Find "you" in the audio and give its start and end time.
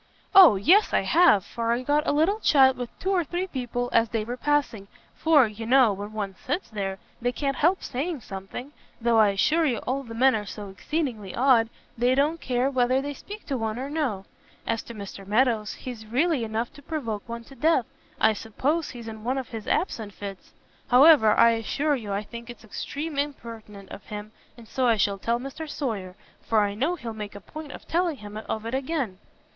5.45-5.67, 9.67-9.77, 21.95-22.11